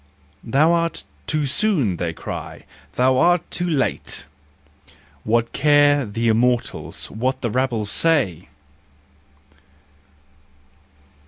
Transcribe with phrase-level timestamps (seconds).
[0.43, 2.65] "Thou art too soon," they cry,"
[2.95, 4.25] thou art too late,"
[5.23, 8.47] What care the Immortals what the rabble say?